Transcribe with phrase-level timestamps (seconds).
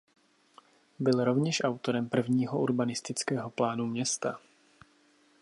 [0.99, 4.39] Byl rovněž autorem prvního urbanistického plánu města.